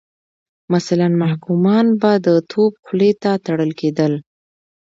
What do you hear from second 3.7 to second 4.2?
کېدل.